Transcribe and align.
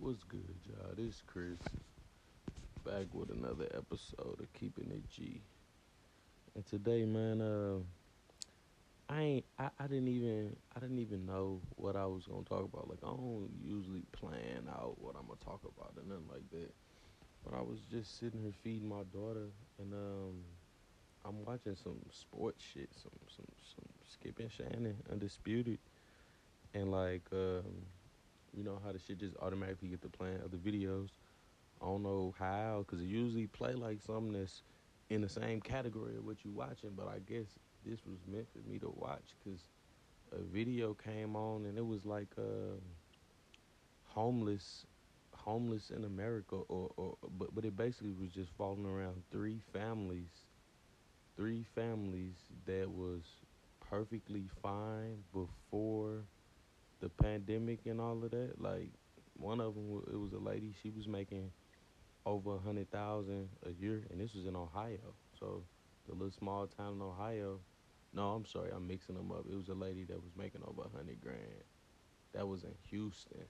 What's 0.00 0.22
good, 0.22 0.54
y'all? 0.64 0.94
This 0.96 1.24
Chris 1.26 1.58
back 2.86 3.06
with 3.12 3.30
another 3.30 3.66
episode 3.76 4.38
of 4.38 4.52
Keeping 4.52 4.92
It 4.92 5.02
G. 5.10 5.40
And 6.54 6.64
today, 6.64 7.04
man, 7.04 7.40
uh, 7.40 7.78
I 9.12 9.20
ain't, 9.20 9.44
I, 9.58 9.70
I 9.76 9.88
didn't 9.88 10.06
even, 10.06 10.54
I 10.76 10.78
didn't 10.78 11.00
even 11.00 11.26
know 11.26 11.60
what 11.74 11.96
I 11.96 12.06
was 12.06 12.28
gonna 12.28 12.44
talk 12.44 12.62
about. 12.62 12.88
Like, 12.88 13.00
I 13.02 13.08
don't 13.08 13.50
usually 13.60 14.04
plan 14.12 14.68
out 14.70 14.94
what 15.00 15.16
I'm 15.16 15.26
gonna 15.26 15.40
talk 15.44 15.62
about 15.64 15.92
or 15.96 16.08
nothing 16.08 16.28
like 16.30 16.48
that. 16.52 16.72
But 17.44 17.58
I 17.58 17.60
was 17.60 17.80
just 17.90 18.20
sitting 18.20 18.40
here 18.40 18.52
feeding 18.62 18.88
my 18.88 19.02
daughter, 19.12 19.48
and 19.80 19.92
um, 19.94 20.44
I'm 21.24 21.44
watching 21.44 21.74
some 21.74 21.98
sports 22.12 22.62
shit, 22.72 22.88
some, 22.94 23.10
some, 23.34 23.46
some 23.74 23.84
Skip 24.12 24.38
and 24.38 24.52
Shannon, 24.52 24.96
Undisputed, 25.10 25.80
and 26.72 26.92
like, 26.92 27.22
um, 27.32 27.64
you 28.56 28.64
know 28.64 28.80
how 28.84 28.92
the 28.92 28.98
shit 28.98 29.18
just 29.18 29.36
automatically 29.40 29.88
get 29.88 30.02
to 30.02 30.08
playing 30.08 30.40
other 30.44 30.56
videos. 30.56 31.08
I 31.80 31.86
don't 31.86 32.02
know 32.02 32.34
how, 32.38 32.84
cause 32.88 33.00
it 33.00 33.04
usually 33.04 33.46
play 33.46 33.74
like 33.74 34.00
something 34.02 34.32
that's 34.32 34.62
in 35.10 35.20
the 35.20 35.28
same 35.28 35.60
category 35.60 36.16
of 36.16 36.24
what 36.24 36.44
you 36.44 36.52
watching. 36.52 36.90
But 36.96 37.08
I 37.08 37.18
guess 37.20 37.46
this 37.84 38.00
was 38.06 38.18
meant 38.26 38.46
for 38.52 38.68
me 38.68 38.78
to 38.80 38.92
watch, 38.96 39.34
cause 39.44 39.60
a 40.32 40.42
video 40.42 40.94
came 40.94 41.36
on 41.36 41.66
and 41.66 41.78
it 41.78 41.86
was 41.86 42.04
like 42.04 42.28
uh, 42.38 42.76
homeless, 44.04 44.84
homeless 45.34 45.90
in 45.90 46.04
America, 46.04 46.56
or, 46.68 46.90
or 46.96 47.16
but 47.38 47.54
but 47.54 47.64
it 47.64 47.76
basically 47.76 48.12
was 48.12 48.30
just 48.30 48.50
falling 48.58 48.86
around 48.86 49.22
three 49.30 49.60
families, 49.72 50.30
three 51.36 51.64
families 51.74 52.34
that 52.66 52.90
was 52.90 53.22
perfectly 53.88 54.48
fine 54.62 55.22
before 55.32 56.24
the 57.00 57.08
pandemic 57.08 57.86
and 57.86 58.00
all 58.00 58.22
of 58.24 58.30
that. 58.30 58.60
Like 58.60 58.92
one 59.34 59.60
of 59.60 59.74
them, 59.74 60.02
it 60.12 60.16
was 60.18 60.32
a 60.32 60.38
lady. 60.38 60.74
She 60.82 60.90
was 60.90 61.06
making 61.08 61.50
over 62.26 62.56
a 62.56 62.58
hundred 62.58 62.90
thousand 62.90 63.48
a 63.66 63.72
year, 63.72 64.06
and 64.10 64.20
this 64.20 64.34
was 64.34 64.46
in 64.46 64.56
Ohio. 64.56 65.14
So 65.38 65.64
the 66.08 66.14
little 66.14 66.30
small 66.32 66.66
town 66.66 66.94
in 66.94 67.02
Ohio. 67.02 67.60
No, 68.14 68.30
I'm 68.30 68.46
sorry, 68.46 68.70
I'm 68.74 68.86
mixing 68.86 69.16
them 69.16 69.30
up. 69.32 69.46
It 69.50 69.56
was 69.56 69.68
a 69.68 69.74
lady 69.74 70.04
that 70.04 70.22
was 70.22 70.32
making 70.36 70.62
over 70.66 70.82
a 70.82 70.96
hundred 70.96 71.20
grand. 71.20 71.64
That 72.34 72.46
was 72.48 72.64
in 72.64 72.74
Houston. 72.90 73.44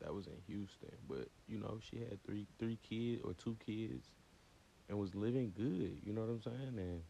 That 0.00 0.14
was 0.14 0.26
in 0.26 0.40
Houston. 0.46 0.96
But 1.08 1.28
you 1.48 1.58
know, 1.58 1.78
she 1.80 1.98
had 1.98 2.22
three 2.24 2.46
three 2.58 2.78
kids 2.82 3.22
or 3.24 3.34
two 3.34 3.56
kids, 3.64 4.10
and 4.88 4.98
was 4.98 5.14
living 5.14 5.52
good. 5.56 6.00
You 6.04 6.12
know 6.12 6.22
what 6.22 6.30
I'm 6.30 6.42
saying? 6.42 6.74
And 6.78 7.02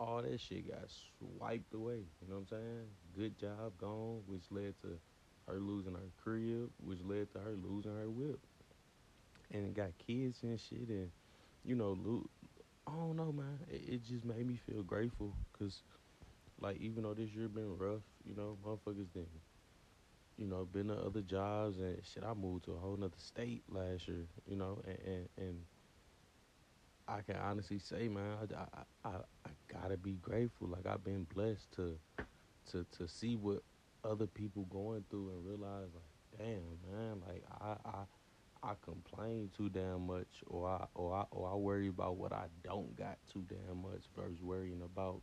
all 0.00 0.22
that 0.22 0.40
shit 0.40 0.68
got 0.70 0.88
swiped 1.18 1.74
away. 1.74 2.00
You 2.22 2.28
know 2.28 2.36
what 2.36 2.40
I'm 2.40 2.46
saying? 2.46 2.86
Good 3.14 3.38
job 3.38 3.76
gone, 3.78 4.22
which 4.26 4.44
led 4.50 4.74
to 4.80 4.98
her 5.46 5.58
losing 5.58 5.92
her 5.92 6.10
crib, 6.22 6.70
which 6.82 7.00
led 7.04 7.30
to 7.34 7.40
her 7.40 7.52
losing 7.52 7.94
her 7.94 8.08
whip. 8.08 8.40
And 9.52 9.74
got 9.74 9.90
kids 10.06 10.38
and 10.42 10.58
shit, 10.58 10.88
and 10.88 11.10
you 11.64 11.74
know, 11.74 11.98
lo- 12.02 12.30
I 12.86 12.92
don't 12.92 13.16
know, 13.16 13.32
man. 13.32 13.58
It, 13.70 13.94
it 13.94 14.04
just 14.04 14.24
made 14.24 14.46
me 14.46 14.58
feel 14.66 14.82
grateful, 14.82 15.34
cause 15.58 15.82
like 16.60 16.78
even 16.80 17.02
though 17.02 17.14
this 17.14 17.30
year 17.30 17.48
been 17.48 17.76
rough, 17.76 18.02
you 18.24 18.34
know, 18.34 18.56
motherfuckers 18.64 19.12
didn't, 19.12 19.28
you 20.38 20.46
know, 20.46 20.66
been 20.72 20.88
to 20.88 20.94
other 20.94 21.20
jobs 21.20 21.78
and 21.78 21.98
shit. 22.04 22.22
I 22.24 22.32
moved 22.32 22.64
to 22.66 22.72
a 22.72 22.78
whole 22.78 22.96
nother 22.96 23.12
state 23.18 23.64
last 23.68 24.08
year, 24.08 24.24
you 24.48 24.56
know, 24.56 24.80
and 24.86 24.98
and, 25.04 25.28
and 25.36 25.56
I 27.10 27.22
can 27.22 27.36
honestly 27.36 27.78
say, 27.80 28.08
man, 28.08 28.36
I, 28.56 28.78
I, 28.78 29.08
I, 29.08 29.16
I 29.46 29.50
gotta 29.68 29.96
be 29.96 30.12
grateful. 30.12 30.68
Like 30.68 30.86
I've 30.86 31.04
been 31.04 31.26
blessed 31.34 31.70
to, 31.72 31.98
to, 32.70 32.86
to 32.98 33.08
see 33.08 33.34
what 33.36 33.62
other 34.04 34.26
people 34.26 34.64
going 34.66 35.04
through 35.10 35.30
and 35.30 35.44
realize, 35.44 35.88
like, 35.94 36.38
damn, 36.38 36.78
man, 36.90 37.22
like 37.26 37.42
I, 37.60 37.76
I, 37.84 38.68
I 38.70 38.74
complain 38.84 39.50
too 39.56 39.68
damn 39.70 40.06
much, 40.06 40.28
or 40.46 40.68
I, 40.68 40.86
or 40.94 41.14
I, 41.16 41.24
or 41.32 41.50
I 41.50 41.56
worry 41.56 41.88
about 41.88 42.16
what 42.16 42.32
I 42.32 42.46
don't 42.62 42.94
got 42.96 43.18
too 43.32 43.44
damn 43.48 43.82
much 43.82 44.04
versus 44.16 44.40
worrying 44.42 44.82
about 44.84 45.22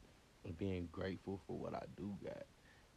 being 0.58 0.90
grateful 0.92 1.40
for 1.48 1.58
what 1.58 1.74
I 1.74 1.84
do 1.96 2.18
got. 2.24 2.44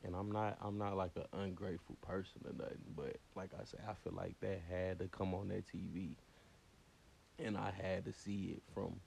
And 0.03 0.16
I'm 0.16 0.32
not, 0.32 0.56
I'm 0.62 0.78
not 0.78 0.97
like 0.97 1.12
an 1.16 1.26
ungrateful 1.38 1.97
person 2.00 2.41
or 2.47 2.53
nothing, 2.54 2.78
but 2.97 3.16
like 3.37 3.50
I 3.54 3.64
said, 3.64 3.81
I 3.88 3.93
feel 4.03 4.14
like 4.14 4.34
that 4.41 4.60
had 4.69 4.98
to 5.00 5.09
come 5.09 5.34
on 5.34 5.48
that 5.48 5.64
TV 5.66 6.16
and 7.44 7.56
I 7.56 7.70
had 7.70 8.04
to 8.06 8.12
see 8.12 8.54
it 8.56 8.62
from 8.74 9.00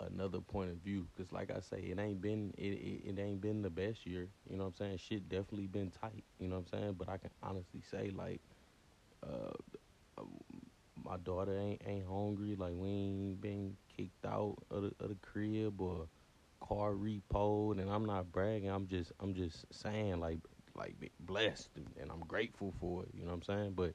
another 0.00 0.40
point 0.40 0.70
of 0.70 0.76
view. 0.78 1.06
Cause 1.16 1.32
like 1.32 1.50
I 1.50 1.60
say, 1.60 1.78
it 1.78 1.98
ain't 1.98 2.20
been 2.20 2.52
it, 2.58 2.72
it, 2.72 3.02
it 3.10 3.18
ain't 3.18 3.40
been 3.40 3.62
the 3.62 3.70
best 3.70 4.06
year. 4.06 4.28
You 4.48 4.56
know 4.56 4.64
what 4.64 4.74
I'm 4.80 4.86
saying? 4.86 4.98
Shit 4.98 5.28
definitely 5.28 5.66
been 5.66 5.90
tight. 5.90 6.24
You 6.38 6.48
know 6.48 6.56
what 6.56 6.68
I'm 6.72 6.80
saying? 6.80 6.94
But 6.98 7.08
I 7.08 7.18
can 7.18 7.30
honestly 7.42 7.82
say 7.90 8.10
like, 8.14 8.40
uh, 9.26 9.52
my 11.04 11.16
daughter 11.18 11.56
ain't 11.58 11.82
ain't 11.86 12.06
hungry. 12.06 12.56
Like 12.56 12.74
we 12.74 12.88
ain't 12.88 13.40
been 13.40 13.76
kicked 13.96 14.24
out 14.26 14.56
of 14.70 14.82
the, 14.82 14.92
of 15.00 15.08
the 15.10 15.16
crib 15.22 15.80
or 15.80 16.08
car 16.60 16.92
repoed. 16.92 17.80
And 17.80 17.90
I'm 17.90 18.04
not 18.04 18.32
bragging. 18.32 18.70
I'm 18.70 18.86
just 18.86 19.12
I'm 19.20 19.34
just 19.34 19.66
saying 19.72 20.20
like 20.20 20.38
like 20.74 20.94
blessed 21.20 21.70
and 22.00 22.10
I'm 22.10 22.20
grateful 22.20 22.74
for 22.80 23.04
it. 23.04 23.10
You 23.14 23.22
know 23.24 23.30
what 23.32 23.36
I'm 23.36 23.42
saying? 23.42 23.72
But 23.76 23.94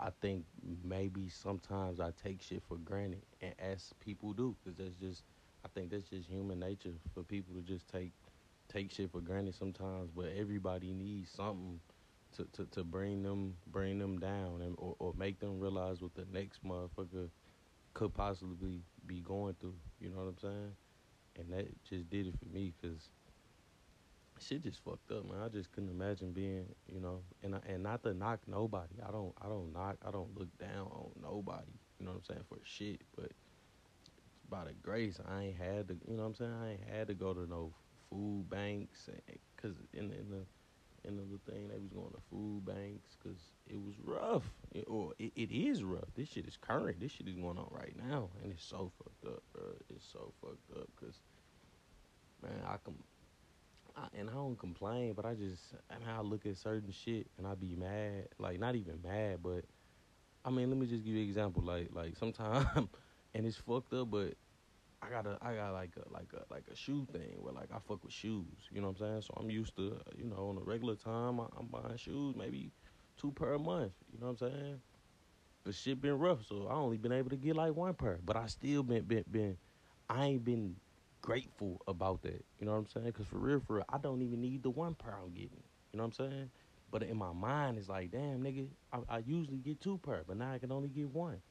I 0.00 0.10
think 0.20 0.44
maybe 0.84 1.28
sometimes 1.28 1.98
I 1.98 2.12
take 2.22 2.40
shit 2.40 2.62
for 2.68 2.76
granted, 2.76 3.22
and 3.40 3.52
as 3.58 3.92
people 4.00 4.32
do, 4.32 4.54
because 4.62 4.78
that's 4.78 4.96
just, 4.96 5.24
I 5.64 5.68
think 5.68 5.90
that's 5.90 6.08
just 6.08 6.28
human 6.28 6.60
nature 6.60 6.92
for 7.14 7.22
people 7.22 7.54
to 7.54 7.62
just 7.62 7.88
take 7.88 8.12
take 8.72 8.92
shit 8.92 9.10
for 9.10 9.20
granted 9.20 9.54
sometimes. 9.54 10.10
But 10.14 10.26
everybody 10.36 10.92
needs 10.92 11.30
something 11.30 11.80
to, 12.36 12.44
to, 12.52 12.66
to 12.66 12.84
bring 12.84 13.22
them 13.22 13.56
bring 13.66 13.98
them 13.98 14.18
down, 14.20 14.62
and 14.62 14.76
or, 14.78 14.94
or 15.00 15.14
make 15.16 15.40
them 15.40 15.58
realize 15.58 16.00
what 16.00 16.14
the 16.14 16.26
next 16.32 16.64
motherfucker 16.64 17.28
could 17.94 18.14
possibly 18.14 18.82
be 19.06 19.20
going 19.20 19.54
through. 19.60 19.74
You 20.00 20.10
know 20.10 20.18
what 20.18 20.28
I'm 20.28 20.38
saying? 20.38 20.72
And 21.38 21.52
that 21.52 21.84
just 21.84 22.08
did 22.08 22.28
it 22.28 22.34
for 22.38 22.54
me, 22.54 22.72
cause 22.80 23.08
shit 24.40 24.62
just 24.62 24.82
fucked 24.84 25.10
up, 25.10 25.24
man. 25.24 25.42
I 25.44 25.48
just 25.48 25.72
couldn't 25.72 25.90
imagine 25.90 26.32
being, 26.32 26.66
you 26.86 27.00
know, 27.00 27.20
and 27.68 27.82
not 27.82 28.02
to 28.02 28.14
knock 28.14 28.40
nobody. 28.48 28.94
I 29.06 29.12
don't 29.12 29.34
I 29.40 29.46
don't 29.46 29.72
knock 29.72 29.98
I 30.04 30.10
don't 30.10 30.36
look 30.36 30.48
down 30.58 30.88
on 30.90 31.10
nobody. 31.22 31.70
You 32.00 32.06
know 32.06 32.12
what 32.12 32.18
I'm 32.18 32.24
saying 32.24 32.44
for 32.48 32.58
shit, 32.64 33.02
but 33.14 33.32
by 34.48 34.64
the 34.64 34.72
grace, 34.72 35.20
I 35.28 35.44
ain't 35.44 35.56
had 35.56 35.88
to. 35.88 35.96
You 36.08 36.16
know 36.16 36.22
what 36.22 36.28
I'm 36.28 36.34
saying? 36.34 36.54
I 36.62 36.70
ain't 36.72 36.88
had 36.90 37.08
to 37.08 37.14
go 37.14 37.34
to 37.34 37.46
no 37.46 37.72
food 38.10 38.48
banks, 38.48 39.08
eh, 39.12 39.34
cause 39.60 39.74
in 39.92 40.08
the 40.08 40.18
in 40.18 40.30
the 40.30 40.46
in 41.04 41.16
the 41.16 41.22
little 41.22 41.40
thing 41.48 41.68
they 41.68 41.78
was 41.78 41.92
going 41.92 42.10
to 42.10 42.20
food 42.30 42.64
banks, 42.64 43.16
cause 43.22 43.52
it 43.66 43.80
was 43.80 43.94
rough, 44.02 44.50
it, 44.72 44.84
or 44.88 45.12
it, 45.18 45.32
it 45.36 45.50
is 45.52 45.84
rough. 45.84 46.08
This 46.16 46.28
shit 46.28 46.46
is 46.46 46.56
current. 46.56 47.00
This 47.00 47.12
shit 47.12 47.28
is 47.28 47.34
going 47.34 47.58
on 47.58 47.68
right 47.70 47.94
now, 47.96 48.30
and 48.42 48.52
it's 48.52 48.64
so 48.64 48.90
fucked 48.98 49.36
up, 49.36 49.42
bro. 49.52 49.64
It's 49.90 50.06
so 50.10 50.32
fucked 50.40 50.70
up, 50.80 50.88
cause 51.00 51.20
man, 52.42 52.62
I 52.66 52.76
can 52.84 52.94
I, 53.98 54.18
and 54.18 54.30
I 54.30 54.34
don't 54.34 54.58
complain, 54.58 55.12
but 55.14 55.24
I 55.24 55.34
just 55.34 55.62
I 55.90 55.98
mean 55.98 56.08
I 56.08 56.20
look 56.20 56.46
at 56.46 56.56
certain 56.56 56.92
shit 56.92 57.26
and 57.36 57.46
I 57.46 57.54
be 57.54 57.74
mad, 57.74 58.28
like 58.38 58.60
not 58.60 58.76
even 58.76 59.00
mad, 59.02 59.38
but 59.42 59.64
I 60.44 60.50
mean 60.50 60.70
let 60.70 60.78
me 60.78 60.86
just 60.86 61.04
give 61.04 61.14
you 61.14 61.22
an 61.22 61.28
example, 61.28 61.62
like 61.62 61.88
like 61.92 62.16
sometimes 62.16 62.66
and 63.34 63.46
it's 63.46 63.56
fucked 63.56 63.92
up, 63.92 64.10
but 64.10 64.34
I 65.02 65.10
got 65.10 65.26
a 65.26 65.38
I 65.42 65.54
got 65.54 65.72
like 65.72 65.92
a 65.96 66.12
like 66.12 66.28
a 66.34 66.52
like 66.52 66.64
a 66.72 66.76
shoe 66.76 67.06
thing 67.12 67.36
where 67.40 67.52
like 67.52 67.70
I 67.74 67.78
fuck 67.86 68.04
with 68.04 68.12
shoes, 68.12 68.68
you 68.70 68.80
know 68.80 68.88
what 68.88 69.00
I'm 69.00 69.06
saying? 69.08 69.22
So 69.22 69.34
I'm 69.36 69.50
used 69.50 69.76
to 69.76 69.98
you 70.16 70.24
know 70.24 70.48
on 70.48 70.58
a 70.58 70.64
regular 70.64 70.94
time 70.94 71.40
I, 71.40 71.46
I'm 71.58 71.66
buying 71.66 71.96
shoes 71.96 72.34
maybe 72.36 72.70
two 73.16 73.32
per 73.32 73.54
a 73.54 73.58
month, 73.58 73.92
you 74.12 74.20
know 74.20 74.32
what 74.32 74.42
I'm 74.42 74.50
saying? 74.52 74.80
But 75.64 75.74
shit 75.74 76.00
been 76.00 76.18
rough, 76.18 76.46
so 76.48 76.68
I 76.70 76.74
only 76.74 76.98
been 76.98 77.12
able 77.12 77.30
to 77.30 77.36
get 77.36 77.56
like 77.56 77.74
one 77.74 77.94
pair, 77.94 78.18
but 78.24 78.36
I 78.36 78.46
still 78.46 78.82
been 78.82 79.04
been 79.04 79.24
been 79.30 79.56
I 80.08 80.26
ain't 80.26 80.44
been 80.44 80.76
grateful 81.28 81.78
about 81.86 82.22
that. 82.22 82.42
You 82.58 82.64
know 82.64 82.72
what 82.72 82.78
I'm 82.78 82.86
saying? 82.86 83.06
Because 83.08 83.26
for 83.26 83.36
real, 83.36 83.60
for 83.60 83.76
real, 83.76 83.84
I 83.90 83.98
don't 83.98 84.22
even 84.22 84.40
need 84.40 84.62
the 84.62 84.70
one 84.70 84.94
pair 84.94 85.18
I'm 85.22 85.30
getting. 85.34 85.62
You 85.92 85.98
know 85.98 86.04
what 86.04 86.18
I'm 86.18 86.30
saying? 86.30 86.50
But 86.90 87.02
in 87.02 87.18
my 87.18 87.34
mind, 87.34 87.76
it's 87.76 87.90
like, 87.90 88.10
damn, 88.12 88.42
nigga, 88.42 88.66
I, 88.94 89.00
I 89.16 89.18
usually 89.18 89.58
get 89.58 89.78
two 89.78 89.98
per, 89.98 90.22
but 90.26 90.38
now 90.38 90.54
I 90.54 90.58
can 90.58 90.72
only 90.72 90.88
get 90.88 91.10
one. 91.10 91.42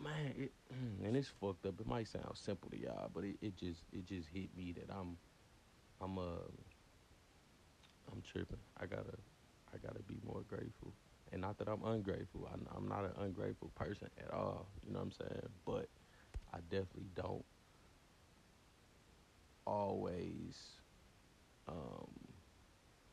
Man, 0.00 0.34
it, 0.36 0.52
and 1.04 1.16
it's 1.16 1.28
fucked 1.28 1.64
up. 1.64 1.80
It 1.80 1.86
might 1.86 2.08
sound 2.08 2.26
simple 2.34 2.70
to 2.70 2.76
y'all, 2.76 3.08
but 3.14 3.22
it, 3.22 3.36
it 3.40 3.56
just 3.56 3.84
it 3.92 4.04
just 4.04 4.28
hit 4.28 4.48
me 4.56 4.72
that 4.72 4.92
I'm 4.92 5.16
I'm 6.00 6.18
uh 6.18 6.50
I'm 8.10 8.22
tripping. 8.22 8.58
I 8.80 8.86
gotta 8.86 9.16
I 9.72 9.76
gotta 9.76 10.02
be 10.02 10.18
more 10.26 10.42
grateful, 10.48 10.92
and 11.30 11.40
not 11.40 11.56
that 11.58 11.68
I'm 11.68 11.84
ungrateful. 11.84 12.48
I, 12.52 12.76
I'm 12.76 12.88
not 12.88 13.04
an 13.04 13.12
ungrateful 13.20 13.70
person 13.76 14.08
at 14.18 14.34
all. 14.34 14.66
You 14.84 14.92
know 14.92 14.98
what 14.98 15.04
I'm 15.04 15.12
saying? 15.12 15.48
But 15.64 15.88
I 16.52 16.58
definitely 16.68 17.10
don't 17.14 17.44
always 19.70 20.58
um, 21.68 22.10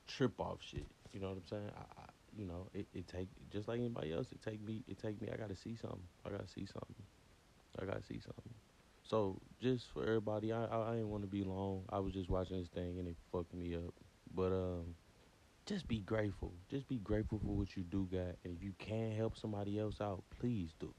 trip 0.08 0.40
off 0.40 0.60
shit. 0.62 0.88
You 1.14 1.20
know 1.20 1.30
what 1.30 1.38
I'm 1.38 1.48
saying? 1.48 1.72
I, 1.76 2.02
I 2.02 2.06
you 2.38 2.46
know, 2.46 2.68
it, 2.74 2.88
it 2.94 3.08
take 3.08 3.30
just 3.52 3.68
like 3.68 3.80
anybody 3.80 4.14
else. 4.14 4.32
It 4.32 4.42
take 4.42 4.62
me. 4.66 4.84
It 4.88 5.00
take 5.02 5.22
me. 5.22 5.30
I 5.32 5.38
gotta 5.38 5.56
see 5.56 5.76
something. 5.76 6.04
I 6.26 6.30
gotta 6.30 6.48
see 6.48 6.66
something. 6.66 6.96
I 7.80 7.86
gotta 7.86 8.04
see 8.04 8.20
something. 8.20 8.54
So 9.04 9.40
just 9.62 9.92
for 9.94 10.04
everybody, 10.04 10.52
I 10.52 10.66
I, 10.66 10.90
I 10.90 10.92
didn't 10.96 11.10
want 11.10 11.24
to 11.24 11.30
be 11.30 11.44
long. 11.44 11.84
I 11.90 12.00
was 12.00 12.14
just 12.14 12.30
watching 12.30 12.60
this 12.60 12.70
thing 12.70 13.00
and 13.00 13.08
it 13.08 13.16
fucked 13.32 13.54
me 13.54 13.76
up. 13.76 13.94
But 14.34 14.52
um, 14.52 14.96
just 15.66 15.88
be 15.88 16.00
grateful. 16.00 16.54
Just 16.70 16.88
be 16.88 16.98
grateful 16.98 17.40
for 17.40 17.56
what 17.56 17.76
you 17.76 17.84
do 17.84 18.08
got. 18.12 18.36
And 18.44 18.56
if 18.56 18.64
you 18.64 18.74
can 18.78 19.12
help 19.16 19.38
somebody 19.38 19.80
else 19.80 20.02
out, 20.02 20.24
please 20.40 20.72
do. 20.80 20.94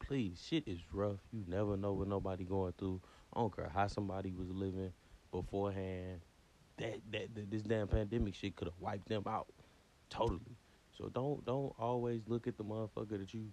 Please. 0.00 0.44
Shit 0.48 0.64
is 0.66 0.80
rough. 0.92 1.20
You 1.32 1.44
never 1.48 1.76
know 1.76 1.92
what 1.92 2.08
nobody 2.08 2.44
going 2.44 2.74
through. 2.78 3.00
I 3.32 3.40
don't 3.40 3.54
care 3.54 3.70
how 3.72 3.86
somebody 3.86 4.32
was 4.32 4.50
living 4.50 4.92
beforehand. 5.42 6.20
That 6.78 7.00
that, 7.12 7.34
that 7.34 7.50
this 7.50 7.62
damn 7.62 7.88
pandemic 7.88 8.34
shit 8.34 8.56
could 8.56 8.68
have 8.68 8.80
wiped 8.80 9.08
them 9.08 9.24
out. 9.26 9.48
Totally. 10.10 10.56
So 10.96 11.08
don't 11.08 11.44
don't 11.44 11.74
always 11.78 12.22
look 12.26 12.46
at 12.46 12.56
the 12.56 12.64
motherfucker 12.64 13.18
that 13.18 13.34
you 13.34 13.46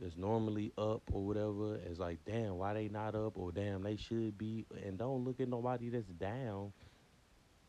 that's 0.00 0.16
normally 0.16 0.72
up 0.76 1.02
or 1.10 1.24
whatever 1.24 1.78
as 1.90 1.98
like, 1.98 2.18
damn, 2.26 2.58
why 2.58 2.74
they 2.74 2.88
not 2.88 3.14
up 3.14 3.38
or 3.38 3.50
damn 3.50 3.82
they 3.82 3.96
should 3.96 4.36
be 4.36 4.66
and 4.84 4.98
don't 4.98 5.24
look 5.24 5.40
at 5.40 5.48
nobody 5.48 5.88
that's 5.88 6.06
down. 6.06 6.72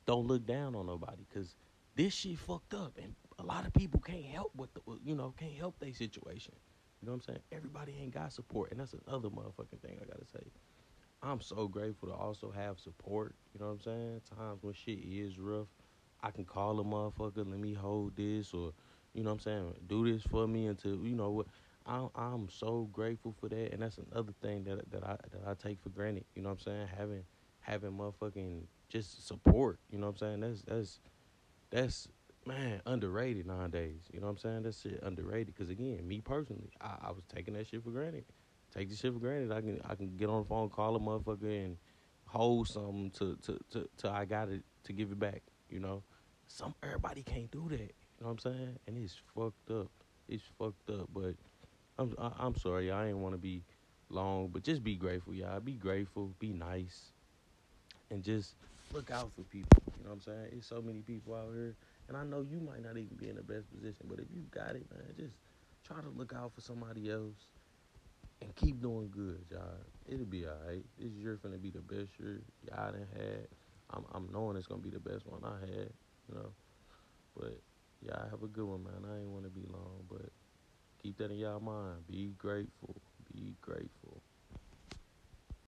Don't 0.06 0.28
look 0.28 0.46
down 0.46 0.76
on 0.76 0.86
nobody 0.86 1.26
because 1.30 1.56
this 1.96 2.14
shit 2.14 2.38
fucked 2.38 2.74
up 2.74 2.98
and 3.02 3.14
a 3.40 3.44
lot 3.44 3.66
of 3.66 3.74
people 3.74 4.02
can't 4.02 4.26
help 4.26 4.52
with 4.56 4.74
the 4.74 4.82
you 5.06 5.16
know, 5.16 5.34
can't 5.38 5.54
help 5.54 5.80
their 5.80 5.94
situation. 5.94 6.54
You 7.02 7.08
know 7.08 7.14
what 7.14 7.28
I'm 7.28 7.34
saying? 7.34 7.44
Everybody 7.52 7.96
ain't 8.02 8.14
got 8.14 8.34
support 8.34 8.72
and 8.72 8.80
that's 8.80 8.96
another 9.08 9.30
motherfucking 9.30 9.82
thing 9.82 9.98
I 10.02 10.06
gotta 10.06 10.26
say. 10.26 10.44
I'm 11.22 11.42
so 11.42 11.68
grateful 11.68 12.10
to 12.10 12.16
also 12.16 12.52
have 12.52 12.80
support, 12.80 13.36
you 13.54 13.60
know 13.60 13.68
what 13.68 13.74
I'm 13.74 13.82
saying? 13.82 14.22
Times 14.38 14.60
when 14.62 14.74
shit 14.74 15.00
is 15.00 15.40
rough. 15.40 15.68
I 16.22 16.32
can 16.32 16.46
call 16.46 16.80
a 16.80 16.84
motherfucker, 16.84 17.38
let 17.38 17.60
me 17.60 17.74
hold 17.74 18.16
this 18.16 18.54
or 18.54 18.74
you 19.14 19.24
know 19.24 19.32
what 19.32 19.36
I'm 19.36 19.40
saying, 19.40 19.74
do 19.88 20.12
this 20.12 20.24
for 20.24 20.48
me 20.48 20.68
until 20.68 20.98
you 21.06 21.16
know 21.16 21.32
what 21.32 21.48
I'm, 21.88 22.10
I'm 22.16 22.50
so 22.50 22.90
grateful 22.92 23.34
for 23.40 23.48
that, 23.50 23.72
and 23.72 23.82
that's 23.82 23.98
another 23.98 24.34
thing 24.42 24.64
that 24.66 24.92
that 24.92 25.04
I 25.04 25.18
that 25.32 25.42
I 25.48 25.54
take 25.54 25.82
for 25.82 25.90
granted. 25.90 26.26
You 26.36 26.42
know 26.42 26.50
what 26.50 26.60
I'm 26.60 26.66
saying? 26.66 26.88
Having 26.98 27.24
having 27.62 27.92
motherfucking 27.92 28.64
just 28.90 29.26
support. 29.26 29.80
You 29.90 29.98
know 30.00 30.08
what 30.08 30.22
I'm 30.22 30.40
saying? 30.40 30.40
That's 30.42 30.62
that's 30.64 31.00
that's 31.70 32.08
man 32.46 32.82
underrated 32.86 33.46
nowadays. 33.46 34.02
You 34.12 34.20
know 34.20 34.28
what 34.28 34.32
I'm 34.32 34.38
saying? 34.38 34.64
That's 34.64 34.82
shit 34.82 35.00
underrated. 35.02 35.56
Because 35.56 35.70
again, 35.70 36.06
me 36.06 36.22
personally, 36.22 36.72
I, 36.82 36.96
I 37.08 37.12
was 37.12 37.24
taking 37.34 37.54
that 37.56 37.68
shit 37.68 37.84
for 37.84 37.92
granted. 37.92 38.26
Take 38.74 38.90
this 38.90 39.00
shit 39.00 39.14
for 39.14 39.20
granted. 39.20 39.52
I 39.52 39.62
can 39.62 39.82
I 39.88 39.96
can 39.96 40.16
get 40.18 40.30
on 40.30 40.44
the 40.44 40.48
phone, 40.48 40.70
call 40.70 40.96
a 40.96 41.00
motherfucker, 41.00 41.66
and 41.66 41.78
hold 42.26 42.68
something 42.68 43.12
to 43.12 43.38
to 43.72 43.90
to, 43.98 44.10
I 44.10 44.26
got 44.26 44.50
it 44.50 44.64
to 44.84 44.94
give 44.94 45.12
it 45.12 45.20
back. 45.20 45.42
You 45.70 45.80
know, 45.80 46.04
some 46.48 46.76
everybody 46.84 47.24
can't 47.24 47.50
do 47.52 47.68
that. 47.70 47.80
You 47.80 48.22
know 48.22 48.28
what 48.28 48.32
I'm 48.32 48.40
saying? 48.40 48.80
And 48.88 48.98
it's 48.98 49.16
fucked 49.36 49.72
up. 49.72 49.90
It's 50.28 50.44
fucked 50.60 50.90
up, 50.90 51.10
but 51.14 51.36
I'm 51.98 52.14
I, 52.20 52.32
I'm 52.40 52.56
sorry, 52.56 52.92
I 52.92 53.08
ain't 53.08 53.18
want 53.18 53.34
to 53.34 53.40
be 53.40 53.64
long, 54.10 54.50
but 54.50 54.64
just 54.64 54.84
be 54.84 54.96
grateful, 54.96 55.34
y'all. 55.34 55.60
Be 55.60 55.74
grateful, 55.74 56.34
be 56.40 56.52
nice, 56.52 57.12
and 58.12 58.24
just 58.24 58.56
look 58.94 59.12
out 59.12 59.32
for 59.36 59.44
people. 59.44 59.82
You 59.98 60.04
know 60.04 60.10
what 60.12 60.16
I'm 60.16 60.22
saying? 60.22 60.48
It's 60.52 60.68
so 60.68 60.82
many 60.82 61.00
people 61.00 61.36
out 61.36 61.54
here, 61.54 61.76
and 62.08 62.18
I 62.18 62.24
know 62.24 62.46
you 62.50 62.60
might 62.60 62.84
not 62.84 62.98
even 62.98 63.16
be 63.18 63.30
in 63.30 63.36
the 63.36 63.44
best 63.44 63.72
position, 63.74 64.06
but 64.10 64.20
if 64.20 64.26
you 64.34 64.44
got 64.52 64.76
it, 64.76 64.86
man, 64.92 65.04
just 65.18 65.34
try 65.86 66.02
to 66.02 66.10
look 66.10 66.34
out 66.34 66.54
for 66.54 66.62
somebody 66.62 67.10
else 67.10 67.36
and 68.42 68.56
keep 68.56 68.82
doing 68.82 69.10
good, 69.12 69.44
y'all. 69.52 69.62
It'll 70.08 70.26
be 70.26 70.46
alright. 70.46 70.86
This 71.00 71.12
year 71.14 71.40
finna 71.44 71.62
be 71.62 71.70
the 71.72 71.80
best 71.80 72.10
year 72.20 72.42
y'all 72.68 72.92
done 72.92 73.08
had. 73.16 73.48
I'm 73.92 74.06
I'm 74.14 74.30
knowing 74.32 74.58
it's 74.58 74.68
gonna 74.68 74.82
be 74.82 74.90
the 74.90 75.00
best 75.00 75.26
one 75.26 75.42
I 75.44 75.60
had, 75.66 75.90
you 76.30 76.36
know. 76.36 76.52
But 77.36 77.60
y'all 78.02 78.30
have 78.30 78.44
a 78.44 78.48
good 78.48 78.66
one, 78.66 78.84
man. 78.84 79.10
I 79.10 79.20
ain't 79.20 79.30
wanna 79.30 79.50
be 79.50 79.66
long, 79.72 80.06
but 80.10 80.30
keep 81.02 81.18
that 81.18 81.32
in 81.32 81.38
y'all 81.38 81.60
mind. 81.60 82.08
Be 82.10 82.32
grateful. 82.38 82.96
Be 83.34 83.56
grateful. 83.62 84.22